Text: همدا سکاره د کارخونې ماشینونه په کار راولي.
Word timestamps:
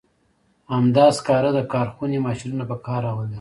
همدا 0.73 1.05
سکاره 1.17 1.51
د 1.53 1.59
کارخونې 1.73 2.17
ماشینونه 2.27 2.63
په 2.71 2.75
کار 2.85 3.01
راولي. 3.07 3.29